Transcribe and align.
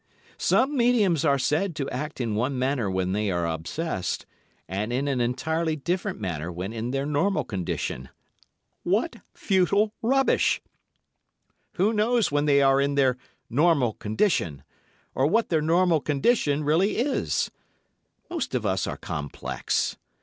Some 0.39 0.75
mediums 0.75 1.23
are 1.25 1.37
said 1.37 1.75
to 1.75 1.87
act 1.91 2.19
in 2.19 2.33
one 2.33 2.57
manner 2.57 2.89
when 2.89 3.11
they 3.11 3.29
are 3.29 3.45
obsessed, 3.47 4.25
and 4.67 4.91
in 4.91 5.07
an 5.07 5.21
entirely 5.21 5.75
different 5.75 6.19
manner 6.19 6.51
when 6.51 6.73
in 6.73 6.89
their 6.89 7.05
normal 7.05 7.43
condition. 7.43 8.09
What 8.81 9.17
futile 9.35 9.93
rubbish! 10.01 10.59
Who 11.73 11.93
knows 11.93 12.31
when 12.31 12.45
they 12.45 12.63
are 12.63 12.81
in 12.81 12.95
their 12.95 13.15
normal 13.47 13.93
condition, 13.93 14.63
or 15.13 15.27
what 15.27 15.49
their 15.49 15.61
normal 15.61 16.01
condition 16.01 16.63
really 16.63 16.97
is? 16.97 17.51
Most 18.27 18.55
of 18.55 18.65
us 18.65 18.87
are 18.87 18.97
complex. 18.97 19.97